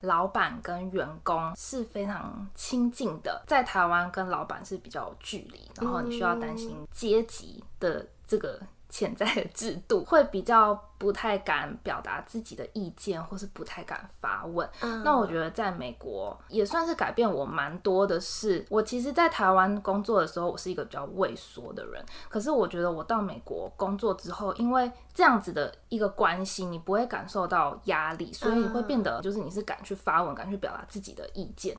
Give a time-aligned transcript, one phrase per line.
[0.00, 8.60] 老板跟员工是非常亲近的，在台湾跟老板是比较有距离，然后你需要担心阶级的这个。
[8.88, 14.68] 潜在的制度会比较不太敢表达自己的意见，或是不太敢发问。
[15.04, 22.04] 那我觉得在美国也算是改变我蛮多的是，我其实，在台湾工作的时候，我是一个比较畏缩的人。
[22.28, 31.77] 可是我觉得我到美国工作之后，因为这样子的一个关系，你不会感受到压力，所以你会变得就是你是敢去发问，敢去表达自己的意见。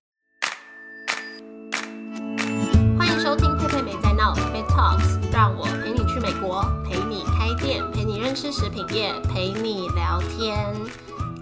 [8.42, 10.74] 吃食品业，陪你聊天。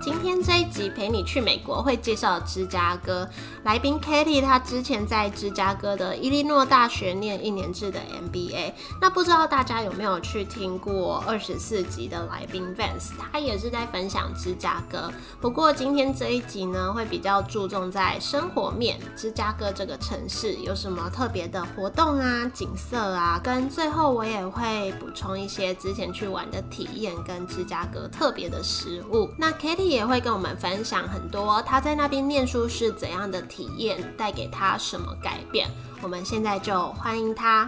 [0.08, 3.28] 今天这一集陪你去美国会介绍芝加哥
[3.66, 8.72] 来宾 Katie，她之前在芝加哥的伊利诺大学念一年制的 MBA。
[9.02, 15.12] 那不知道大家有没有去听过二十四集的来宾 Vance，他也是在分享芝加哥。
[15.42, 29.30] 不过今天这一集呢，会比较注重在生活面，芝加哥这个城市有什么特别的活动啊、景色啊，跟最后我也会补充一些之前去玩的体验跟芝加哥特别的食物。
[29.38, 29.97] 那 Katie。
[29.98, 35.68] 也会跟我们分享很多他在那边念书是怎样的体验，带给他什么改变。
[36.04, 37.68] 我们现在就欢迎他。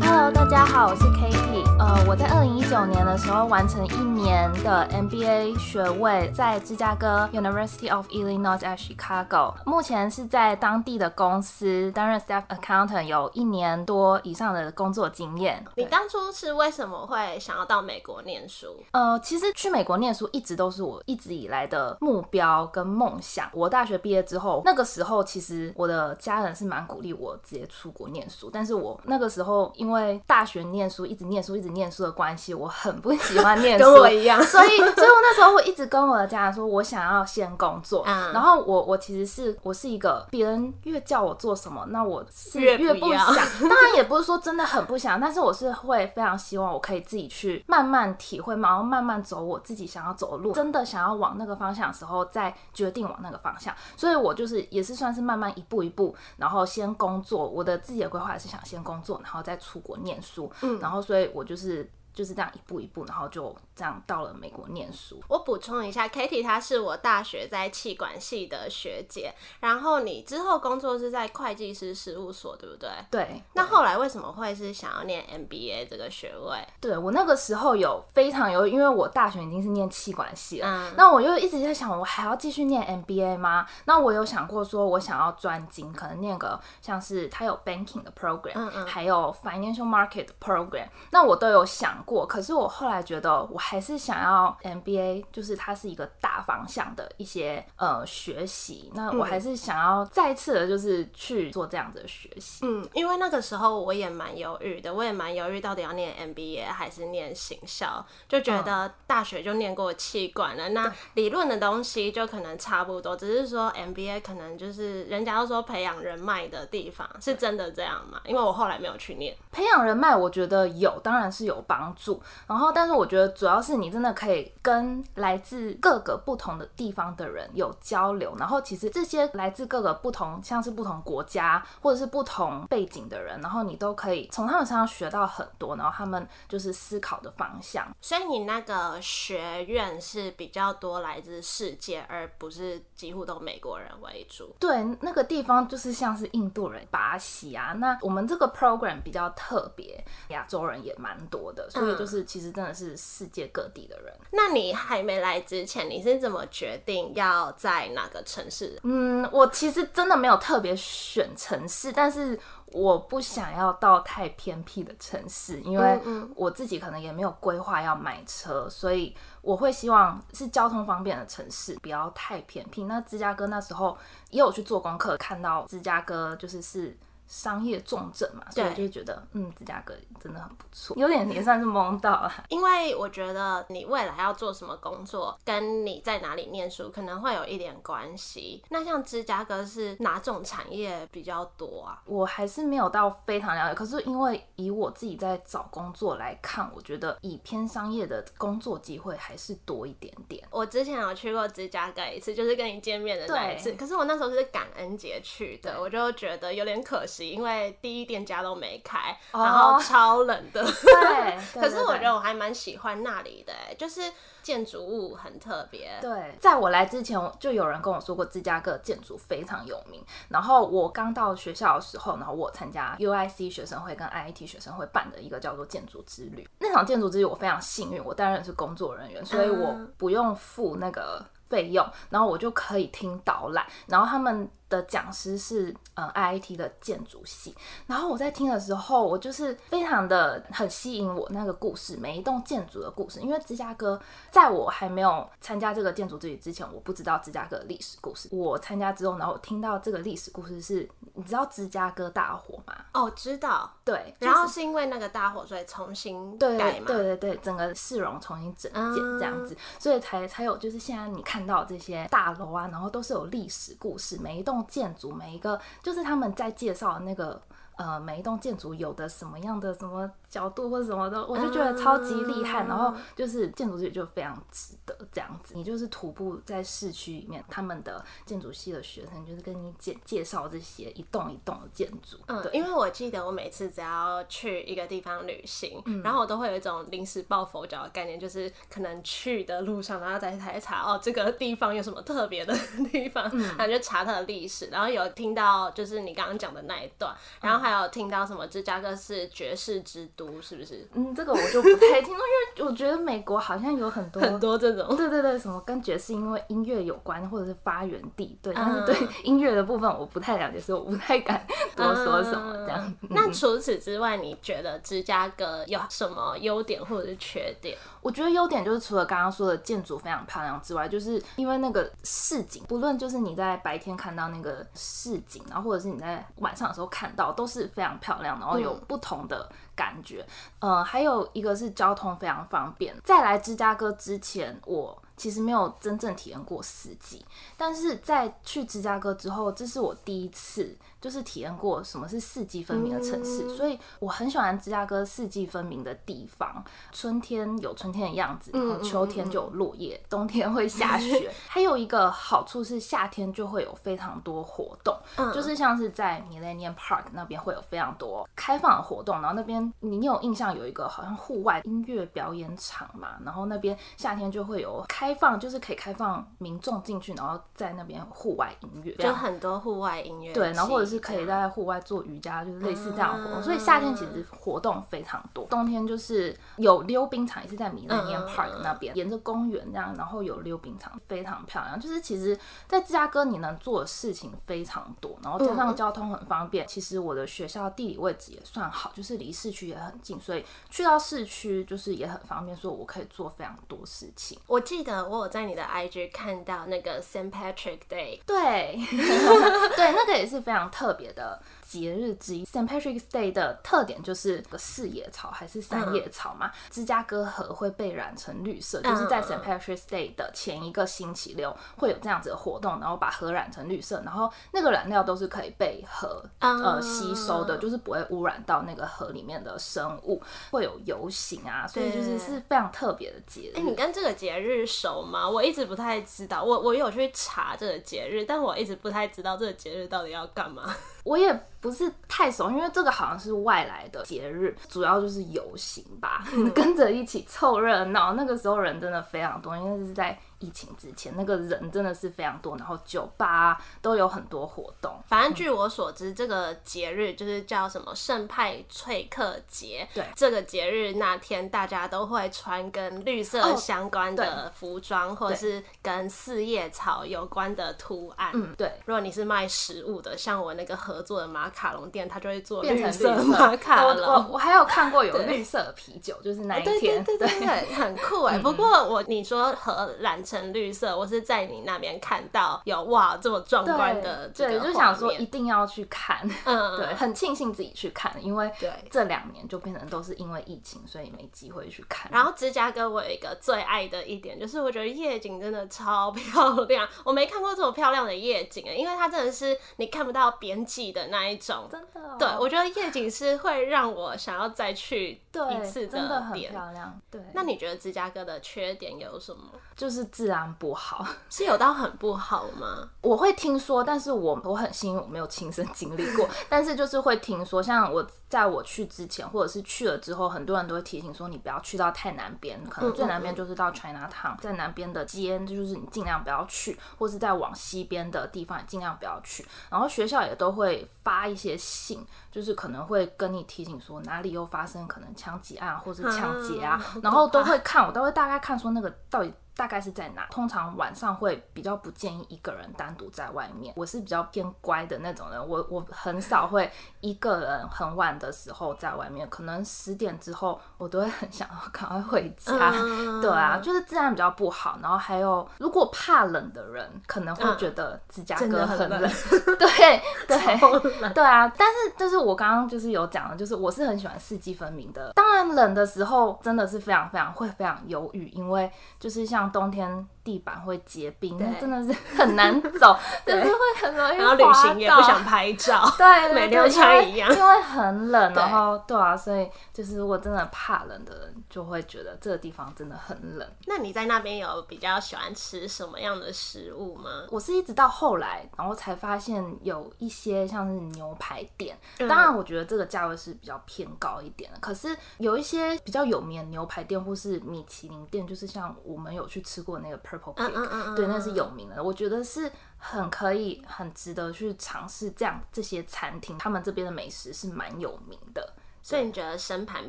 [0.00, 1.53] Hello，大家好，我是 Kitty。
[1.76, 9.54] 呃，我在二零一九年的时候完成一年的 MBA 学位，在芝加哥 University of Illinois at Chicago。
[9.66, 15.64] 目前是在当地的公司担任 staff accountant，有一年多以上的工作经验。
[15.74, 18.76] 你当初是为什么会想要到美国念书？
[18.92, 23.50] 呃，其实去美国念书一直都是我一直以来的目标跟梦想。
[23.52, 34.42] 我大学毕业之后，那个时候其实我的家人是蛮鼓励我直接出国念书，但是我那个时候因为大学念书一直念书一直念书的关系，我很不喜欢念书， 跟我一样。
[34.42, 38.04] 所以，所以我那时候我一直跟我的家人说，我想要先工作。
[38.04, 43.26] 然后我我其实是我是一个别人越叫我做什么，那我是越不想。
[43.60, 50.52] 当然也不是说真的很不想，但是我是会非常希望我可以自己去慢慢体会，然后慢慢走我自己想要走的路。
[50.52, 53.74] 真的想要往那个方向的时候，再决定往那个方向。
[53.96, 57.46] 所以我就是也是算是慢慢一步一步，然后先工作。
[57.46, 60.50] 我的自己的规划也是想先工作，然后再出国念书。
[60.62, 63.54] 嗯，然后所以我就就是就是这样一步一步，然后就。
[63.76, 65.20] 这样到了美国念书。
[65.26, 72.88] 我补充一下，Katie 她是我大学在气管系的学姐，然后你之后工作是在会计师事务所，对不对？
[73.10, 73.42] 对。
[73.54, 76.64] 那后来为什么会是想要念 MBA 这个学位？
[76.80, 83.66] 对我那个时候有非常有，因为我大学已经是念气管系了，嗯那我又一直在想，我还要继续念 MBA 吗？
[83.86, 92.24] 那我有想过说，我想要专精，可能念个像是它有 banking 的 program，嗯嗯，还有 financial market program，那我都有想过。
[92.24, 93.64] 可是我后来觉得我。
[93.64, 98.92] 还是想要 MBA，就是它是一个大方向的一些呃学习。
[98.94, 102.66] 那我还是想要再次的，就是去做这样子的学习。
[102.66, 118.20] 嗯，因为那个时候我也蛮犹豫的，我也蛮犹豫到底要念 MBA 还是念行销，就觉得大学就念过气管了，那理论的东西就可能差不多，只是说 MBA 可能就是人家都说培养人脉的地方，是真的这样吗？
[118.26, 122.22] 因为我后来没有去念培养人脉，我觉得有，当然是有帮助。
[122.46, 123.64] 然后，但是我觉得主要。
[123.64, 137.86] 是你真的可以跟来自各个不同的地方的人有交流，然后其实这些来自各个不同，像是不同国家或者是不同背景的人，然后你都可以从他们身上学到很多，然后他们就是思考的方向。
[138.02, 144.54] 所以你那个学院是比较多来自世界，而不是几乎都美国人为主。
[144.60, 147.72] 对，那个地方就是像是印度人、巴西啊。
[147.78, 153.44] 那我们这个 program 比较特别，亚洲人也蛮多的，所以就是其实真的是世界。
[153.52, 158.76] 各地的人，那你还没来之前，你是怎么决定要在哪个城市？
[158.82, 162.36] 嗯，我其实真的没有特别选城市，但是
[162.66, 166.00] 我不想要到太偏僻的城市，因为
[166.34, 172.84] 我自己可能也没有规划要买车，所以我会希望是交通方便的城市，不要太偏僻。
[172.84, 173.96] 那芝加哥那时候
[174.30, 176.96] 也有去做功课，看到芝加哥就是是。
[177.34, 179.92] 商业重镇嘛，所以就觉得，嗯，芝加哥
[180.22, 182.32] 真的很不错，有点也算是懵到了。
[182.48, 188.62] 因为我觉得你未来要做什么工作，跟你在哪里念书可能会有一点关系。
[188.68, 192.00] 那像芝加哥是哪种产业比较多啊？
[192.06, 193.74] 我还是没有到非常了解。
[193.74, 200.46] 可是因为以我自己在找工作来看，我觉得以偏商业的工作机会还是多一点点。
[200.52, 203.72] 我之前有去过芝加哥一次，就是跟你见面的那一次。
[203.72, 207.23] 可是我那时候是感恩节去的，我就觉得有点可惜。
[207.24, 210.64] 惜，因为第一店家都没开，哦然后超冷的。
[210.82, 212.14] 对，可是我觉得。
[212.14, 214.00] 我还蛮喜欢那里的、欸，就是
[214.40, 215.98] 建筑物很特别。
[216.00, 220.00] 对，在我来之前，就有人跟我说过芝加哥建筑非常有名。
[220.28, 226.48] 然后我刚到学校的时候，然后我参加 UIC 学生会跟 IIT 学生会办的一个叫做建筑之旅。
[226.60, 233.66] 那场建筑之旅我非常幸运，我担任的是工作人员，所以我嗯不用付那个费用，然后我就可以听导览。
[233.88, 237.54] 然后他们的讲师是呃 IIT 的建筑系，
[237.86, 243.20] 然后我在听的时候，我就是非常的很吸引我那个故事，每一栋建筑的故事。
[243.20, 244.00] 因为芝加哥，
[244.30, 248.28] 在我还没有参加这个建筑之旅之前，我不知道芝加哥的历史故事。
[248.32, 252.74] 我参加之后，然后我听到这个历史故事是，你知道芝加哥大火吗？
[252.92, 253.70] 哦，知道。
[253.84, 256.86] 对，然后是因为那个大火，所以重新对盖嘛。
[256.86, 267.40] 对对对，整个市容重新整建这样子，所以才才有就是现在你看到这些大楼啊，然后都是有历史故事，每一栋建筑，每一个就是他们在介绍那个。
[267.76, 272.64] 呃，每一栋建筑有的什么样的什么角度或者什么的，我就觉得超级厉害。
[272.64, 282.18] 然后就是建筑系就非常值得这样子，你就是徒步在市区里面，他们的建筑系的学生就是跟你介介绍这些一栋一栋的建筑。
[282.26, 292.52] 嗯，对，因为我记得我每次只要去一个地方旅行，然后我都会有一种临时抱佛脚的概念，就是可能去的路上，然后再才查哦，这个地方有什么特别的
[292.90, 293.24] 地方，
[293.56, 300.86] 然后就查它的历史，然后有听到就是你刚刚讲的那一段，然后还有听到什么芝加哥是爵士之都，是不是？
[300.94, 302.20] 嗯，这个我就不太清楚，
[302.58, 304.96] 因为我觉得美国好像有很多很多这种。
[304.96, 312.84] 对对对，什么跟爵士因为音乐有关，或者是发源地，对，但是嗯对音乐的部分我不太了解，所以我不太敢多说什么这样。
[313.02, 317.76] 嗯那除此之外，你觉得芝加哥有什么优点或者是缺点？
[318.00, 330.26] 我觉得优点就是除了刚刚说的建筑非常漂亮之外，就是因为那个市景，不论就是你在白天看到那个市景，然后或者是你在晚上的时候看到，都是非常漂亮，然后有不同的感觉。
[330.58, 332.94] 呃，还有一个是交通非常方便。
[333.04, 337.24] 在来芝加哥之前，我其实没有真正体验过四季，
[337.56, 346.64] 但是在去芝加哥之后，这是我第一次就是体验过什么是四季分明的城市，所以我很喜欢芝加哥四季分明的地方。
[346.92, 351.30] 春天有春天的样子，然后秋天就有落叶，冬天会下雪。
[351.46, 354.96] 还有一个好处是夏天就会有非常多活动，
[355.34, 373.42] 就是像是在 Millennium Park 那边会有非常多开放的活动，然后那边你你有印象有一个好像户外音乐表演场嘛，然后那边夏天就会有开放，就是可以开放民众进去，然后在那边户外音乐，就很多户外音乐，对，然后或者是可以在户外做瑜伽，就是类似这样的活动。
[373.42, 381.78] 所以夏天其实活动非常多，冬天就是有溜冰场，也是在 Millennium Park 那边，沿着公园这样，然后有溜冰场，非常漂亮。
[381.78, 382.38] 就是其实，
[382.68, 386.66] 在芝加哥你能做的事情非常多，然后加上交通很方便。
[386.66, 394.38] 其实我的学校地理位置也算好，就是离市区也很近，所以去到市区就是也很方便，所以我可以做非常多事情。
[394.46, 398.78] 我记得我有在你的 IG 看到那个 Saint Patrick Day，对，
[399.76, 402.44] 对，那个也是非常特特别的节日之一。
[402.44, 402.68] St.
[402.68, 409.42] Patrick's Day 的特点就是个四叶草还是三叶草嘛，芝加哥河会被染成绿色，就是在 St.
[409.42, 423.58] Patrick's Day 的前一个星期六会有这样子的活动，然后把河染成绿色，然后那个染料都是可以被河呃吸收的，就是不会污染到那个河里面的生物，会有游行啊，所以就是是非常特别的节日。
[423.58, 425.28] 哎、你跟这个节日熟吗？
[425.28, 430.74] 我一直不太知道，我我有去查这个节日，但我一直不太知道这个节日到底要干嘛。
[431.04, 431.32] 我也
[431.64, 436.22] 不是太熟，因为这个好像是外来的节日，主要就是游行吧，
[436.54, 438.12] 跟着一起凑热闹。
[438.12, 444.92] 那个时候人真的非常多，因为是在疫情之前，那个人真的是非常多，然后酒吧都有很多活动。
[445.08, 449.88] 反正据我所知，这个节日就是叫什么圣派翠克节。
[449.94, 458.30] 对这个节日那天，大家都会穿跟绿色哦相关的服装，或者是跟四叶草有关的图案。
[458.34, 458.70] 嗯，对。
[458.84, 464.06] 如果你是卖食物的，像我那个合作的马卡龙店，他就会做绿色色马卡龙。
[464.06, 468.38] 我我还有看过有绿色啤酒，就是那一对天，对对对对，很酷哎。
[468.44, 476.28] 不过我你说河染成绿色，我是在你那边看到有哇这么壮观的这对，个就想说一定要去看。
[476.44, 482.10] 嗯， 对，很庆幸自己去看，因为对这两年就变成都是因为疫情，所以没机会去看。
[482.12, 491.68] 然后芝加哥我有一个最爱的一点，就是我觉得夜景真的超 漂亮，我没看过这么漂亮的夜景欸因为它真的是你看不到边际的那一种。
[491.70, 496.52] 真的哦、对，我觉得夜景是会让我想要再去一次真的很点。
[496.52, 497.00] 漂亮。
[497.10, 499.42] 对，那你觉得芝加哥的缺点有什么？
[499.76, 502.88] 就是治安不好， 是有到很不好吗？
[503.00, 519.46] 我会听说，但是我我很幸运，我没有亲身经历过，但是就是会听说，像我在我去之前，或者是去了之后，很多人都会提醒说，你不要去到太南边，可能最南边就是到 China Town，在南边的街，就是你尽量不要去，或是在往西边的地方也尽量不要去。
[519.70, 529.32] 然后学校也都会发一些信，就是可能会跟你提醒说哪里又发生可能枪击案或是抢劫啊， 然后都会看，我都会大概看说那个到底。
[529.56, 530.26] 大概是在哪？
[530.32, 533.72] 通常晚上会比较不建议一个人单独在外面。
[533.76, 536.68] 我是比较偏乖的那种人，我我很少会
[537.00, 542.52] 一个人很晚的时候在外面，可能十点之后我都会很想要赶快回家。
[543.22, 544.78] 对啊，就是治安比较不好。
[544.82, 549.00] 然后还有，如果怕冷的人可能会觉得芝加哥很 冷。
[549.00, 555.12] 对对对啊，但是就是我刚刚就是有讲的，就是我是很喜欢四季分明的。
[555.14, 559.44] 当然冷的时候真的是非常非常会非常忧郁，因为就是像。
[559.54, 573.46] 冬天地板会结冰，真的是很难走， 就是会很容易然后旅行也不想拍照， 对，每天穿一样，因为很冷，然后对啊，所以就是如果真的怕冷的人，就会觉得这个地方真的很冷。
[573.66, 577.26] 那你在那边有比较喜欢吃什么样的食物吗？
[577.28, 581.78] 我是一直到后来，然后才发现有一些像是牛排店，
[582.08, 589.24] 当然我觉得这个价位是比较偏高一点的，可是有一些比较有名的牛排店或是米其林店，就是像我们有。
[589.34, 591.82] 去吃过那个 Purple Pig，对，那是有名的。
[591.82, 598.54] 我觉得是很可以、很值得去尝试这样这些餐厅，他们这边的美食是蛮有名的。
[598.86, 599.88] 所以你觉得生盘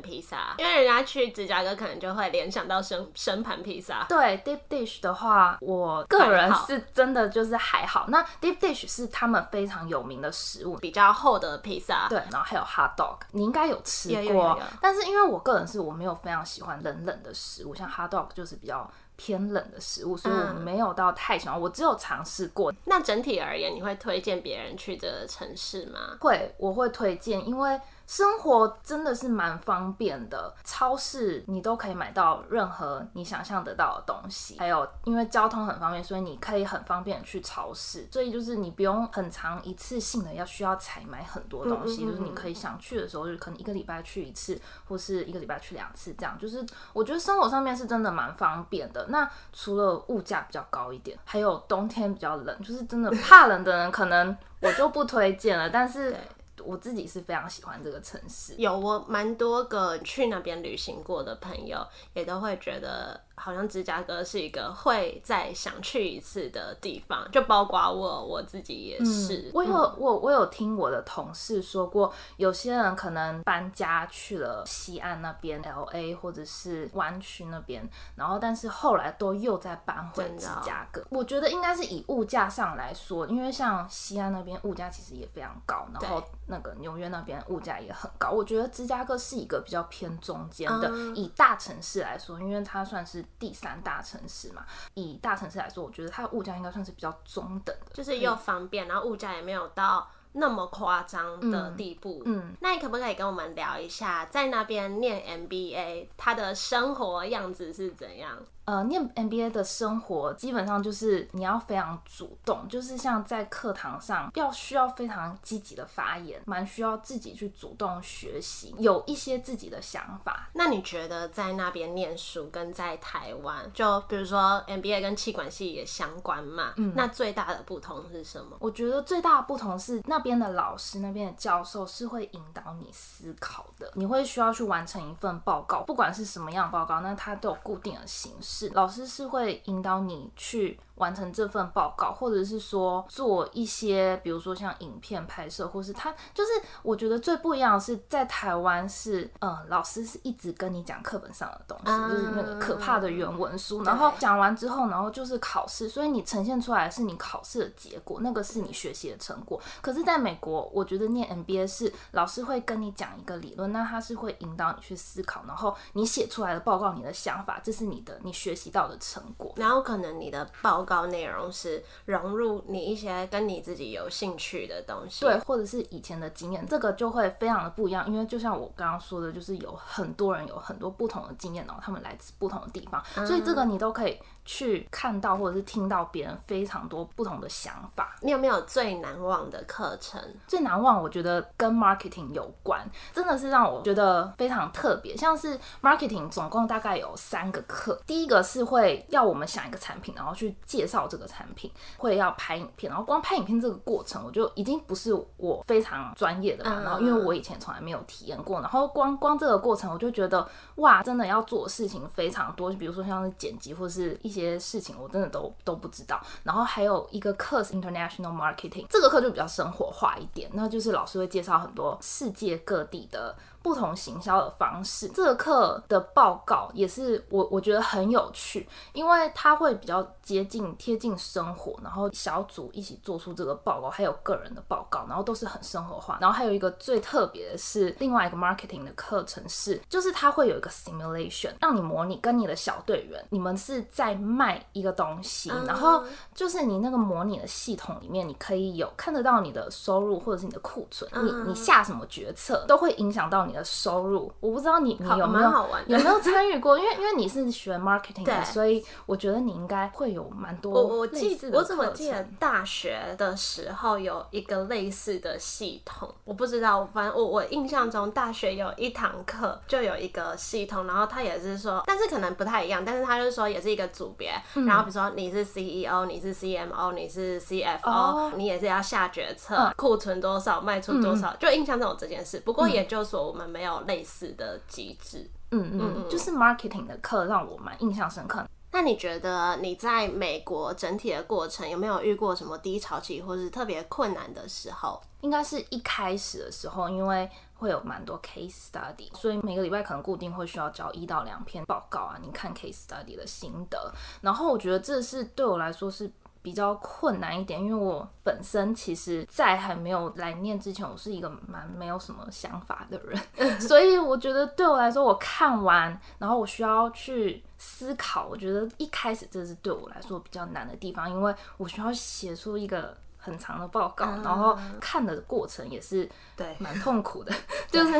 [0.00, 0.54] 披萨？
[0.56, 4.06] 因为人家去芝加哥可能就会联想到生生盘披萨。
[4.08, 8.06] 对，Deep Dish 的话，我个人是真的就是还好。
[8.08, 12.08] 那 Deep Dish 是他们非常有名的食物，比较厚的披萨。
[12.08, 14.58] 对，然后还有 Hot Dog，你应该有吃过。
[14.80, 18.90] 但是因为我个人是我没有非常喜欢冷冷的食物，像 Hot Dog 就是比较。
[19.16, 21.60] 偏冷的食物，所以我没有到太喜欢。
[21.60, 22.72] 我只有尝试过。
[22.84, 26.16] 那整体而言，你会推荐别人去这个城市吗？
[26.20, 27.80] 会，我会推荐，因为。
[28.06, 34.56] 生活真的是蛮方便的，超市你都可以买到任何你想象得到的东西。
[34.58, 38.06] 还有，因为交通很方便，所以你可以很方便去超市。
[38.12, 44.56] 所以就是你不用很长一次性的要需要采买很多东西，就是你可以想去的时候，就可能一个礼拜去一次，
[44.88, 46.38] 或是一个礼拜去两次这样。
[46.38, 49.04] 就是我觉得生活上面是真的蛮方便的。
[49.08, 55.68] 那除了物价比较高一点，还有冬天比较冷，就是真的怕冷的人可能我就不推荐了。
[55.68, 56.16] 但是。
[56.64, 63.20] 我自己是非常喜欢这个城市，有我蛮多个去那边旅行过的朋友，也都会觉得。
[63.36, 69.50] 好像芝加哥是一个会再想去一次的地方，就包括我我自己也是。
[69.52, 81.04] 我有我我有听我的同事说过，有些人可能搬家去了西岸那边，L A 或者是湾区那边，然后但是后来都又再搬回芝加哥。
[81.10, 88.30] 我觉得应该是以物价上来说，因为像西安那边物价其实也非常高，然后那个纽约那边物价也很高。
[88.30, 93.25] 我觉得芝加哥是一个比较偏中间的，以大城市来说，因为它算是。
[93.38, 94.64] 第三大城市嘛，
[94.94, 102.22] 以大城市来说，我觉得它的物价应该算是比较中等的，就是又方便，然后物价也没有到那么夸张的地步。
[102.24, 108.38] 嗯，那你可不可以跟我们聊一下，在那边念 MBA，他的生活样子是怎样？
[108.66, 120.48] 呃，念 MBA 的生活基本上就是你要非常主动，就是像在课堂上要需要非常积极的发言，蛮需要自己去主动学习，有一些自己的想法。
[120.52, 126.72] 那你觉得在那边念书跟在台湾，就比如说 MBA 跟气管系也相关嘛？
[126.76, 128.56] 嗯，那最大的不同是什么？
[128.58, 138.68] 我觉得最大的不同是那边的老师、那边的教授是会引导你思考的，你会需要去完成一份报告，不管是什么样报告，那它都有固定的形式。
[138.74, 140.78] 老师是会引导你去。
[140.96, 146.50] 完成这份报告，或者是说做一些，比如说像影片拍摄，或是他就是
[146.82, 159.60] 我觉得最不一样的是，在台湾是，嗯，老师是一直跟你讲课本上的东西，就是那个可怕的原文书，然后讲完之后，然后就是考试，所以你呈现出来是你考试的结果，那个是你学习的成果。
[159.82, 170.85] 可是在美国，我觉得念 MBA 是老师会跟你讲一个理论，那他是会引导你去思考，然后你写出来的报告，你的想法，这是你的你学习到的成果，然后可能你的报。
[170.86, 178.06] 告内容是融入你一些跟你自己有兴趣的东西，对，或者是以前的经验，这个就会非常的不一样。
[178.06, 188.16] 因为就像我刚刚说的，就是有很多人有很多不同的经验哦，他们来自不同的地方，所以这个你都可以去看到或者是听到别人非常多不同的想法。
[188.22, 190.18] 你有没有最难忘的课程？
[190.46, 195.14] 最难忘，我觉得跟 marketing 有关，真的是让我觉得非常特别。
[195.16, 206.80] 像是 marketing 总共大概有三个课，第一个是会要我们想一个产品，然后去介绍这个产品，会要拍影片，然后光拍影片这个过程，我就已经不是我非常专业的嘛。
[206.80, 216.20] 然后因为我以前从来没有体验过，然后光光这个过程，我就觉得哇，真的要做的事情非常多，就比如说像是剪辑或是一些事情，我真的都都不知道。
[216.42, 223.34] 然后还有一个课是 international marketing，这个课就比较生活化一点，那就是老师会介绍很多世界各地的。
[223.66, 236.16] 不同行销的方式，这个课的报告也是我我觉得很有趣，因为它会比较接近贴近生活，然后小组一起做出这个报告，还有个人的报告，然后都是很生活化。
[236.20, 253.55] 然后还有一个最特别的是另外一个 marketing 的课程是，就是它会有一个 simulation，让你模拟跟你的小队员，你们是在卖一个东西，然后就是你那个模拟的系统里面，你可以有看得到你的收入或者是你的库存，你你下什么决策都会影响到你。
[253.56, 255.50] 的收入，我不知道你你有没有
[255.86, 260.72] 有没有参与过，因为 因为你是学 marketing 的，所以我觉得你应该会有蛮多。
[260.72, 274.30] 我我记我怎么记得大学的时候有一个类似的系统，我不知道，反正我我印象中大学有一堂课就有一个系统，然后他也是说，但是可能不太一样，但是他就是说也是一个组别，
[274.66, 282.40] 然后比如说你是 CEO，你是 CMO，你是 CFO，你也是要下决策，库存多少，卖出多少，就印象中有这件事。
[282.40, 283.45] 不过也就是说我们。
[283.46, 288.46] 没有类似的机制，嗯嗯，就是 marketing 的课让我蛮印象深刻。
[288.72, 295.00] 那你觉得你在美国整体的过程有没有遇过什么低潮期，或是特别困难的时候？
[295.22, 303.92] 应该是一开始的时候，因为会有蛮多 case study，所以每个礼拜可能固定会需要交一到两篇报告啊，你看 case study 的心得。
[304.20, 306.10] 然后我觉得这是对我来说是。
[306.46, 313.20] 比较困难一点，因为我本身其实，在还没有来念之前，我是一个蛮没有什么想法的人，
[313.60, 322.96] 所以我觉得对我来说，我看完，然后我需要去思考，我觉得一开始这是对我来说比较难的地方，因为我需要写出一个。
[323.26, 327.34] 很长的报告，然后看的过程也是对蛮痛苦的，
[327.68, 327.92] 就是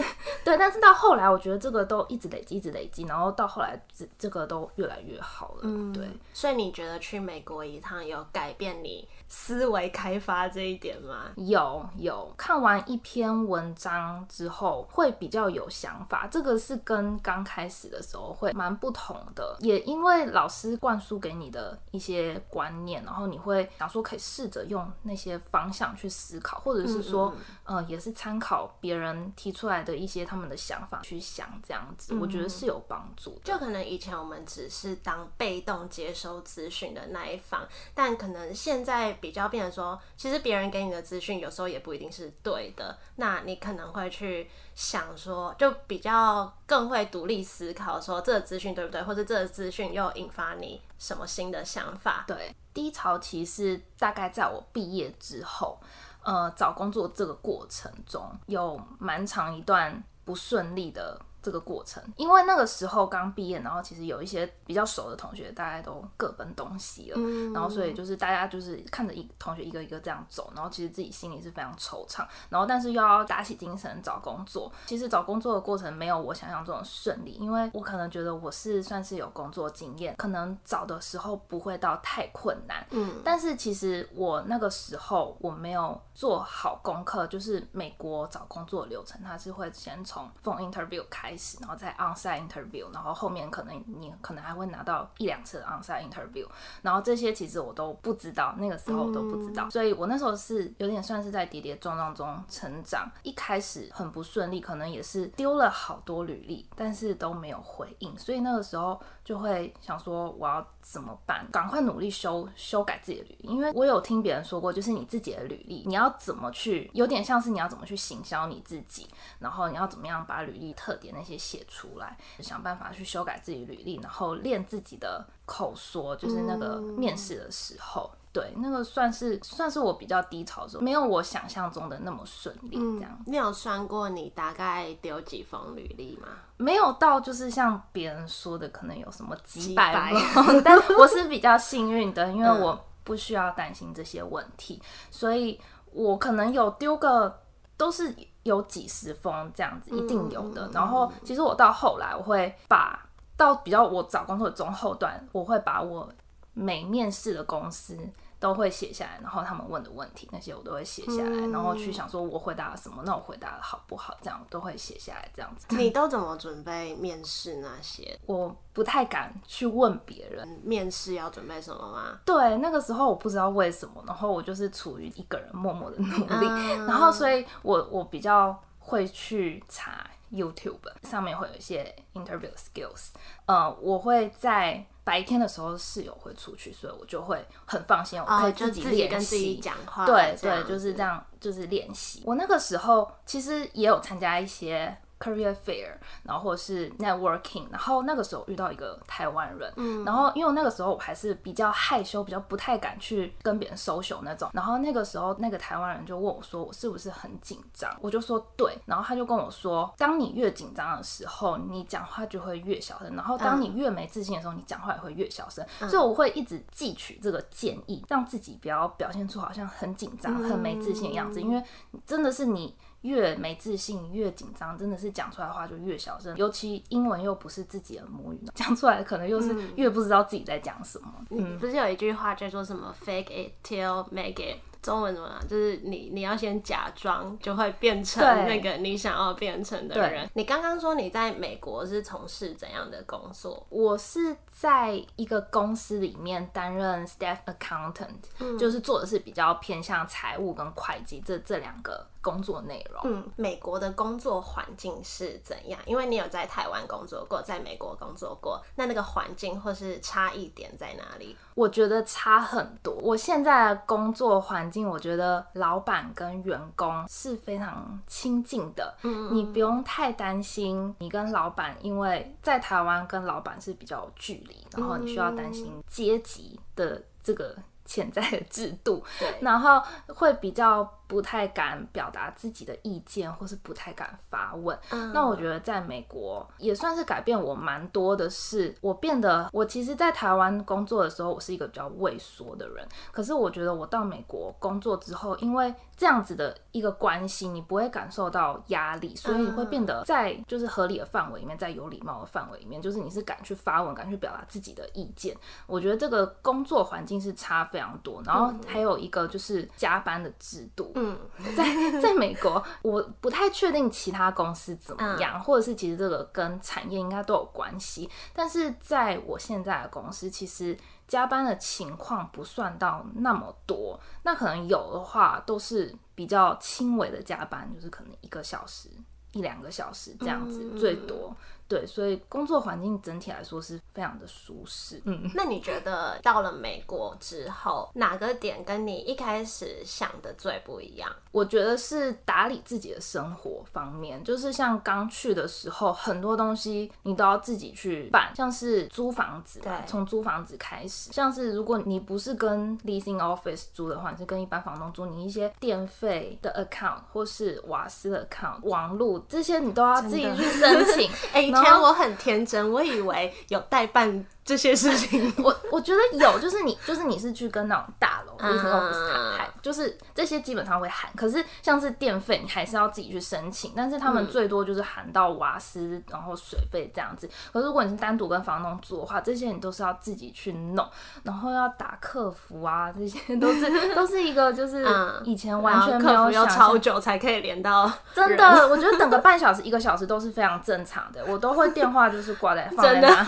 [0.45, 0.57] 对。
[0.57, 5.63] 但是到后来，我觉得这个都一直累积，一直累积，然后到后来这这个都越来越好了。
[5.63, 6.09] 嗯，对。
[6.33, 9.09] 所以你觉得去美国一趟有改变你？
[9.29, 11.33] 思维开发这一点吗？
[11.37, 19.57] 有有，看完一篇文章之后会比较有想法，这个是跟刚开始的时候会蛮不同的。
[19.59, 27.35] 也因为老师灌输给你的一些观念，然后你会想说可以试着用那些方向去思考，或者是说，
[27.65, 33.41] 呃，也是参考别人提出来的一些他们的想法去想，这样子，我觉得是有帮助。
[33.43, 39.16] 就可能以前我们只是当被动接收资讯的那一方，但可能现在。
[39.21, 52.25] 比较变成说，其实别人给你的资讯有时候也不一定是对的，那你可能会去想说，就比较更会独立思考，说这个资讯对不对，或者这个资讯又引发你什么新的想法？
[52.27, 55.79] 对，低潮期是大概在我毕业之后，
[56.23, 61.21] 呃，找工作这个过程中有蛮长一段不顺利的。
[61.47, 74.73] 这个过程，因为那个时候刚毕业，然后其实有一些比较熟的同学，大家都各奔东西了，然后所以就是大家就是看着一同学一个一个这样走，然后其实自己心里是非常惆怅，然后但是又要打起精神找工作。
[74.87, 91.36] 其实找工作的过程没有我想象中的顺利，因为我可能觉得我是算是有工作经验，可能找的时候不会到太困难，嗯，但是其实我那个时候我没有做好功课，就是美国找工作流程，它是会先从 phone interview 开。
[91.61, 96.47] 然后再 onsite interview，然后后面可能你可能还会拿到一两次的 onsite interview，
[96.83, 103.11] 然后这些其实我都不知道，那个时候我都不知道，所以我那时候是有点算是在跌跌撞撞中成长。
[103.23, 111.47] 一开始很不顺利，可能也是丢了好多履历，但是都没有回应，所以那个时候就会想说我要怎么办？
[111.53, 119.07] 赶快努力修修改自己的履历，因为我有听别人说过，就是你自己的履历，你要怎么去，有点像是你要怎么去行销你自己，
[119.39, 121.27] 然后你要怎么样把履历特点那。
[121.27, 132.77] 些写出来，想办法去修改自己履历，然后练自己的口说，就是那个面试的时候，对，那个算是算是我比较低潮的时候，没有我想象中的那么顺利。
[132.77, 136.29] 这样，你有算过你大概丢几封履历吗？
[136.57, 145.61] 没有到，就是像别人说的，可能有什么几百封， 但我是比较幸运的，因为我不需要担心这些问题，所以
[145.93, 147.43] 我可能有丢个
[147.77, 148.15] 都是。
[148.47, 150.71] 有几十封这样子，一定有的。
[150.73, 153.05] 然后，其实我到后来，我会把
[153.37, 156.09] 到比较我找工作的中后段，我会把我
[156.53, 157.99] 每面试的公司。
[158.39, 165.67] 都会写下来，然后他们问的问题那些我都会写下来，然后去想说我回答了什么，那我回答的好不好，这样都会写下来，这样子。
[165.71, 168.19] 你都怎么准备面试那些？
[168.27, 172.21] 我不太敢去问别人面试要准备什么吗？
[172.27, 176.47] 对，那个时候我不知道为什么，然后我就是处于一个人默默的努力，
[176.87, 183.09] 然后所以我我比较会去查 YouTube 上面会有一些 interview skills，
[183.47, 184.87] 呃，我会在。
[185.07, 190.05] 白天的时候室友会出去，所以我就会很放心，我可以自己练习讲话。
[190.05, 192.25] 对对，就是这样，就是练习。
[192.27, 194.99] 我那个时候其实也有参加一些。
[195.19, 221.63] Career fair，然后或者是 networking，然后那个时候遇到一个台湾人，嗯，然后因为那个时候我还是比较害羞，比较不太敢去跟别人 social 那种，然后那个时候那个台湾人就问我说我是不是很紧张，我就说对，然后他就跟我说，当你越紧张的时候，你讲话就会越小声，然后当你越没自信的时候，你讲话也会越小声，所以我会一直汲取这个建议，让自己不要表现出好像很紧张、很没自信的样子，因为
[222.05, 222.77] 真的是你。
[223.07, 226.37] 越没自信，越紧张，真的是讲出来的话就越小声。
[226.37, 231.13] 尤其英文又不是自己的母语， 讲出来可能又是越不知道自己在讲什么。
[231.31, 234.59] 嗯，不是有一句话叫做什么 “fake it till make it”。
[234.83, 235.29] 中文怎么？
[235.49, 240.31] 就是你你要先假装，就会变成那个你想要变成的人。
[240.35, 243.67] 你刚刚说你在美国是从事怎样的工作？
[243.69, 253.01] 我是在一个公司里面担任 staff accountant，就是做的是比较偏向财务跟会计这这两个工作内容。
[253.05, 255.79] 嗯，美国的工作环境是怎样？
[255.87, 261.37] 因为你有在台湾工作过，在美国工作过，那那个环境或是差异点在哪里？
[261.55, 262.93] 我觉得差很多。
[262.95, 268.97] 我现在的工作环境，我觉得老板跟员工是非常亲近的。
[269.03, 279.05] 嗯，你不用太担心，你跟老板，因为在台湾跟老板是比较有距离，然后你需要担心阶级的这个潜在的制度。
[279.21, 280.93] 对，然后会比较。
[281.07, 284.77] 不太敢表达自己的意见，或是不太敢发问。
[285.13, 292.87] 那我觉得在美国也算是改变我蛮多的是，我变得我其实，在台湾工作的时候，我是一个比较畏缩的人。
[293.13, 305.37] 可是我觉得我到美国工作之后，因为这样子的一个关系，你不会感受到压力，所以你会变得在就是合理的范围里面，在有礼貌的范围里面，就是你是敢去发问，敢去表达自己的意见。
[305.67, 308.21] 我觉得这个工作环境是差非常多。
[308.25, 310.93] 然后还有一个就是加班的制度。
[310.99, 311.19] 嗯，
[311.55, 318.09] 在在美国，我不太确定其他公司怎么样，或者是其实这个跟产业应该都有关系。
[318.33, 320.75] 但是在我现在的公司，其实
[321.07, 324.01] 加班的情况不算到那么多。
[324.23, 328.89] 那可能有的话，都是比较轻微的加班，就是可能一个小时、
[329.33, 331.37] 一两个小时这样子，最多。
[331.69, 335.03] 对，所以工作环境整体来说是非常的舒适。
[335.05, 341.11] 嗯，那你觉得到了美国之后，哪个点跟你一开始想的最不一样？
[341.33, 361.11] 我觉得是打理自己的生活方面，就是像刚去的时候，很多东西你都要自己去办，像是租房子，对，从租房子开始，像是如果你不是跟 leasing office 租的话，你是跟一般房东租，你一些电费的 account 或是瓦斯的 account、网络这些，你都要自己去申请。
[361.35, 361.56] 哎。
[361.61, 364.25] 以前我很天真，我以为有代办。
[364.47, 371.11] 这些事情， 我我觉得有，就是你就是你是去跟那种大楼 leasing office 谈，就是这些基本上会喊。
[371.17, 373.73] 可是像是电费，你还是要自己去申请。
[373.77, 377.29] 但是他们最多就是喊到瓦斯，然后水费这样子。
[377.53, 380.89] 可是如果你是单独跟房东住的话，这些你都是要自己去弄，
[381.25, 384.87] 然后要打客服啊，这些都是 都是一个就是
[385.25, 387.91] 以前完全没有要超久才可以连到。
[388.15, 391.25] 真的，我觉得等个半小时一个小时都是非常正常的。
[391.27, 393.27] 我都会电话就是挂在放在 那，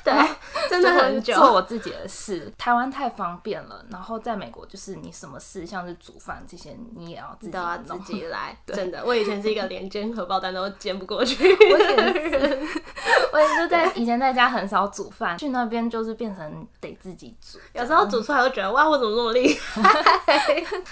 [0.04, 0.12] 对。
[0.68, 3.84] 真的很久做我自己的事，台湾太方便了。
[3.90, 8.56] 然后在美国，就是你什么事，像是煮饭这些，你也要自己都要自己来。
[8.68, 12.68] 真的，我以前是一个连煎荷包蛋都煎不过去 的人。
[13.32, 17.58] 我也是在以前在家很少煮饭，去那边就是变成得自己煮。
[17.72, 19.82] 有时候煮出来会觉得哇，我怎么这么厉害？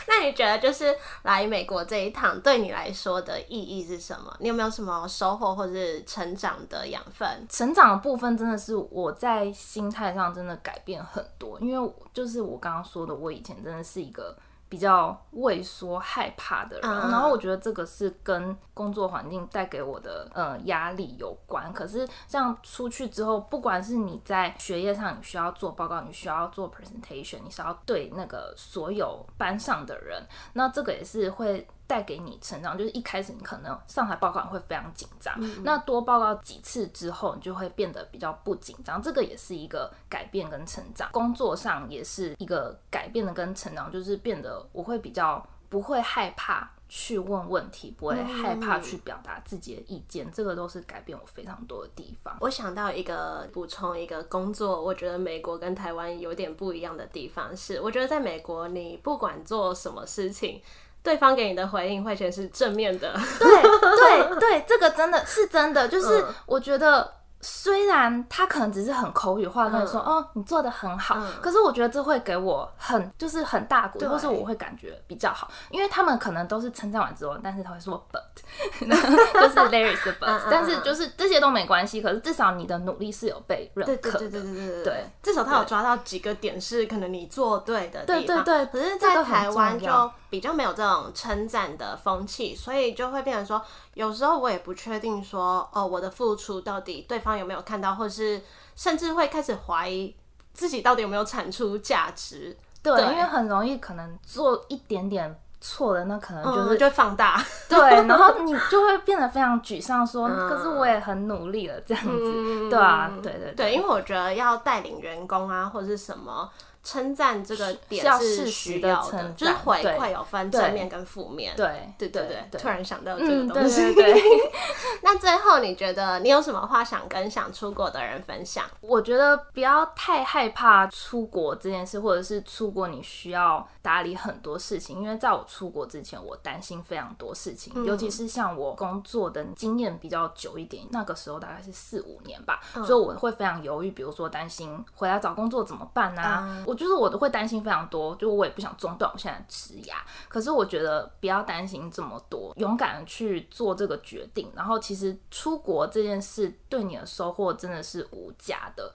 [0.08, 0.92] 那你觉得就是
[1.22, 4.34] 来美国这一趟对你来说的意义是什么？
[4.40, 7.46] 你有没有什么收获或是成长的养分？
[7.48, 9.28] 成长的部分真的是我在。
[9.28, 14.34] 在心态上真的改变很多，因为就是我刚刚说的，我以前真的是一个
[14.70, 21.70] 比较畏缩、害怕的人，然后我觉得这个是跟工作环境带给我的呃压力有关。
[21.74, 31.68] 可是像出去之后，不管是你在学业上，你需要做报告，你需要做 presentation，你是要对那个所有班上的人，那这个也是会。
[31.88, 41.08] 带给你成长，就是一开始你可能上台报告会非常紧张，嗯那多报告几次之后，你就会变得比较不紧张，这个也是一个改变跟成长。
[41.10, 46.70] 工作上也是一个改变的跟成长，就是变得我会比较不会害怕。
[46.90, 52.34] 去问问题，不会害怕去表达自己的意见，这个都是改变我非常多的地方。
[52.40, 60.62] 我想到一个补充一个工作，我觉得美国跟台湾有点不一样的地方是，我觉得在美国你不管做什么事情，
[61.08, 63.10] 对方给你的回应会全是正面的。
[63.40, 67.14] 对对 对，这个真的是真的，就是嗯我觉得。
[67.40, 78.20] 虽然他可能只是很口语化跟你说、哦，你做的很好，嗯可是我觉得这会给我很就是很大鼓励，或是我会感觉比较好，因为他们可能都是称赞完之后，但是他会说 but，
[78.84, 84.18] 就是 there is a 嗯 but，、但是就是这些都没关系，可是至少你的努力是有被认可的。
[84.18, 88.42] 对对对对对对至少他有抓到几个点是可能你做对的地方。
[88.42, 93.62] 对对对可是，在这个台湾就比较没有这种称赞的风气，所以就会变成说，
[93.94, 98.42] 有时候我也不确定说，哦，我的付出到底对方有没有看到，或是
[98.76, 100.14] 甚至会开始怀疑
[100.52, 102.56] 自己到底有没有产出价值。
[102.82, 107.42] 对，对因为很容易可能做一点点错的，那可能就是、嗯，就会放大。
[107.68, 116.50] 对，然后你就会变得非常沮丧，说，嗯可是我也很努力了，这样子，嗯对啊，对对对，因为我觉得要带领员工啊，或者是什么。
[116.88, 121.54] 称赞这个点要是适时地需要的，称就是回馈有分正面跟负面。
[121.54, 123.92] 对对对对，突然想到这个东西。
[123.92, 124.22] 对对，
[125.02, 128.64] 那最后你觉得你有什么话想跟想出国的人分享？
[128.80, 149.96] 我觉得不要太害怕出国这件事，或者是出国你需要打理很多事情，因为在我出国之前，我担心非常多事情，尤其是像我工作的经验比较久一点，那个时候大概是四五年吧，所以我会非常犹豫，比如说担心回来找工作怎么办啊，我就是我都会担心非常多，就我也不想中断我现在的职涯，
[150.28, 154.50] 可是我觉得不要担心这么多，勇敢的去做这个决定。
[154.54, 158.94] 然后其实出国这件事对你的收获真的是无价的。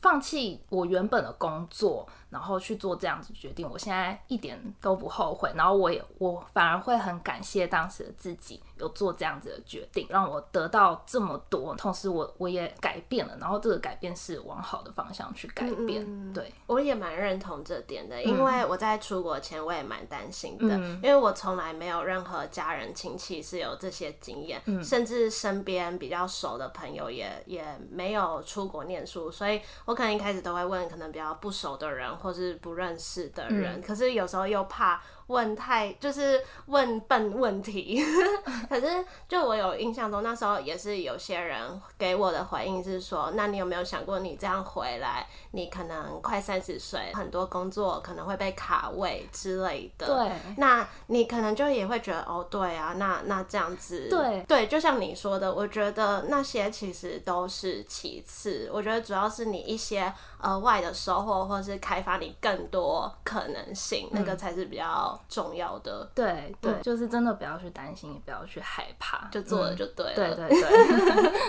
[0.00, 5.50] 放弃我原本的工作，然后去做这样子决定，我现在一点都不后悔。
[5.54, 13.36] 然后我也我反而会很感谢当时的自己有做这样子的决定，让我得到这么多，同时我我也改变了。
[13.40, 16.52] 然后这个改变是往好的方向去改变，对。
[16.66, 38.02] 我也蛮认同这点的，因为我在出国前我也蛮担心的，嗯因为我从来没有任何家人亲戚是有这些经验，甚至身边比较熟的朋友也也没有出国念书，所以我可能一开始都会问可能比较不熟的人或是不认识的人，可是有时候又怕问太就是问笨问题，
[38.68, 50.32] 可是就我有印象中那时候也是有些人给我的回应是说，那你有没有想过你这样回来，你可能快三十岁，很多工作可能会被卡位之类的，对。
[50.56, 54.42] 那你可能就也会觉得哦，对啊，那那这样子，对。
[54.46, 66.10] 对，就像你说的，我觉得那些其实都是其次，我觉得主要是你一些额外的收获，或是开发你更多可能性，那个才是比较重要的。
[66.14, 70.14] 对对，就是真的不要去担心，也不要去害怕，就做了嗯就对了。
[70.14, 71.40] 对对对。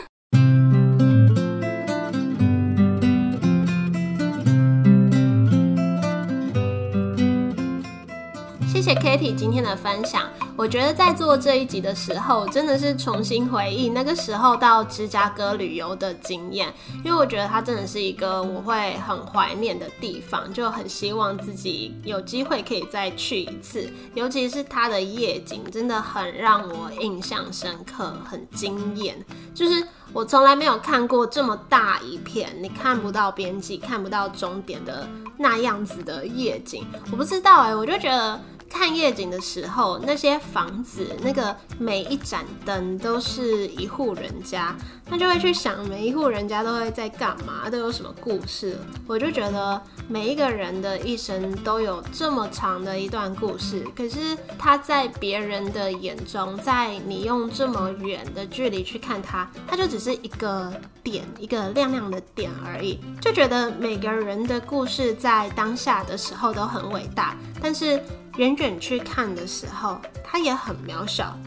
[9.06, 10.28] Kitty 今天的分享。
[10.58, 23.88] 我觉得在做这一集的时候，真的是重新回忆那个时候到芝加哥旅游的经验，因为我觉得它真的是一个我会很怀念的地方，就很希望自己有机会可以再去一次。
[24.16, 29.24] 尤其是它的夜景，真的很让我印象深刻，很惊艳。
[29.54, 36.88] 就是我从来没有看过这么大一片，你看不到边际、看不到终点的那样子的夜景。
[37.12, 38.42] 我不知道哎、我就觉得。
[38.70, 44.76] 看夜景的时候，那些房子那个每一盏灯都是一户人家，
[45.10, 48.78] 那就会去想每一户人家都会在干嘛，都有什么故事。
[49.08, 63.00] 我就觉得每一个人的一生都有这么长的一段故事，可是他在别人的眼中，在你用这么远的距离去看他，他就只是一个点，一个亮亮的点而已。
[63.22, 68.02] 就觉得每个人的故事在当下的时候都很伟大，但是。
[68.38, 71.38] 远远去看的时候，它也很渺小，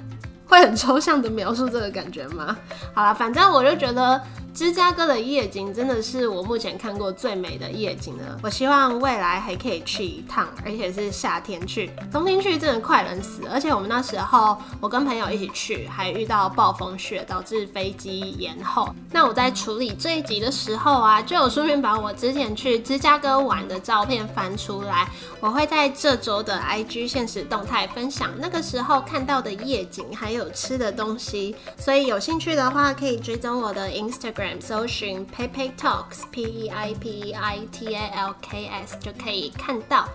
[0.47, 2.57] 会很抽象的描述这个感觉吗？
[2.95, 4.21] 好了，反正我就觉得
[4.59, 8.41] 芝加哥的夜景真的是我目前看过最美的夜景了。
[8.43, 13.43] 我希望未来还可以去一趟，而且是夏天去，冬天去真的快冷死。
[13.49, 18.93] 而且我们那时候我跟朋友一起去，还遇到暴风雪，导致飞机延后。
[19.13, 31.55] 那我在处理这一集的时候啊，就有顺便把我之前去芝加哥玩的照片翻出来，我会在这周的 IG 现实动态分享那个时候看到的夜景，还有吃的东西。
[31.77, 40.09] 所以有兴趣的话，可以追踪我的 Instagram，搜寻 Pepe Talks P E I P E I T A L K S 就可以看到。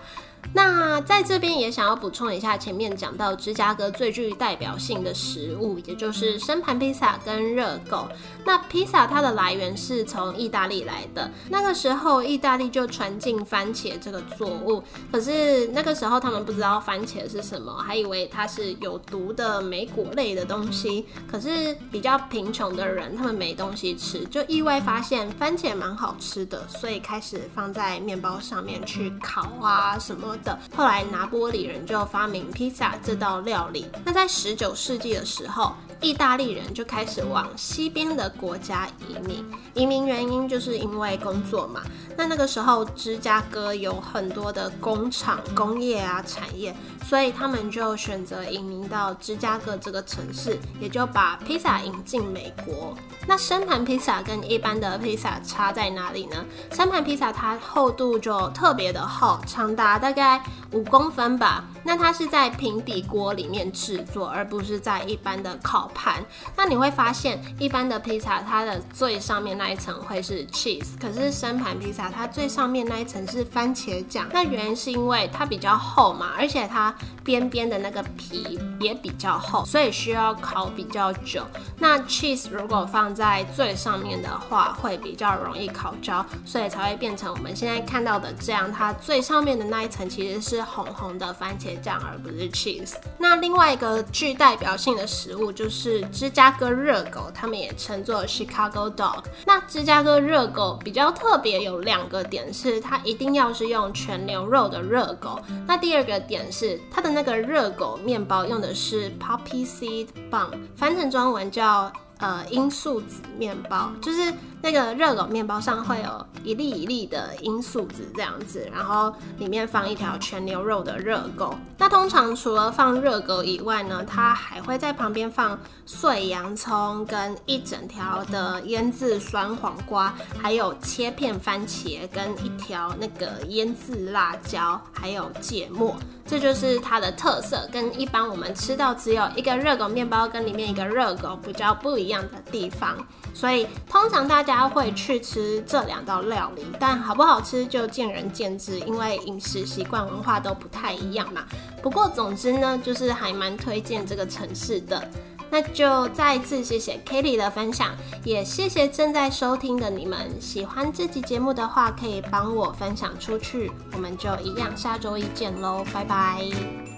[0.52, 8.06] 那在这边也想要补充一下，前面讲到芝加哥最具代表性的食物，也就是生盘披萨跟热狗。
[8.44, 21.06] 那披萨它的来源是从意大利来的，那个时候意大利就传进番茄这个作物，可是那个时候他们不知道番茄是什么，还以为它是有毒的莓果类的东西。
[21.26, 30.33] 可是比较贫穷的人，他们没东西吃，就意外发现番茄蛮好吃的，所以开始放在面包上面去烤啊什么。
[30.76, 33.86] 后来拿玻璃人就发明披萨这道料理。
[34.04, 39.42] 那在十九世纪的时候，意大利人就开始往西边的国家移民。
[39.72, 41.80] 移民原因就是因为工作嘛。
[42.14, 46.76] 那那个时候芝加哥有很多的工厂、工业啊产业，
[47.08, 52.94] 所以他们就选择移民到芝加哥这个城市，也就把披萨引进美国。
[53.26, 56.44] 那生盘披萨跟一般的披萨差在哪里呢？
[56.70, 60.40] 生盘披萨它厚度就特别的厚，长达大概
[60.74, 61.64] 五公分吧。
[61.86, 66.24] 那它是在平底锅里面制作，而不是在一般的烤盘。
[66.56, 74.26] 那你会发现，一般的披萨它的最上面那一层会是 cheese，可是生盘披萨它最上面那一层是番茄酱。
[74.32, 81.46] 那原因是因为它比较厚嘛，而且它边边的那个皮也比较厚，所以需要烤比较久。
[81.78, 88.72] 那 cheese 如果放在最上面的话，会比较容易烤焦，所以才会变成我们现在看到的这样。
[88.72, 91.74] 它最上面的那一层其实是红红的番茄。
[91.84, 92.94] 酱而不是 cheese。
[93.18, 99.24] 那另外一个具代表性的食物就是芝加哥热狗，他们也称作 Chicago Dog。
[99.44, 105.38] 那芝加哥热狗比较特别，有两个点是它一定要是用全牛肉的热狗。
[105.66, 114.32] 那第二个点是它的那个热狗面包用的是 poppy seed bun，翻成中文叫呃罂粟籽面包，就是。
[114.64, 121.54] 那个热狗面包上会有一粒一粒的罂粟籽这样子，然后里面放一条全牛肉的热狗。
[121.76, 135.94] 那通常除了放热狗以外呢，它还会在旁边放碎洋葱跟一整条的腌制酸黄瓜，还有切片番茄跟一条那个腌制辣椒，还有芥末。
[136.26, 142.96] 这就是它的特色，跟一般我们吃到只有一个热狗面包跟里面一个热狗比较不一样的地方。
[143.34, 151.44] 所以通常大家家会去吃这两道料理，但好不好吃就见仁见智，因为饮食习惯文化都不太一样嘛。
[151.82, 155.02] 不过总之呢，就是还蛮推荐这个城市的。
[155.50, 157.90] 那就再一次谢谢 Kelly 的分享，
[158.24, 160.18] 也谢谢正在收听的你们。
[160.40, 163.70] 喜欢这集节目的话，可以帮我分享出去。
[163.92, 166.93] 我们就一样，下周一见喽，拜拜。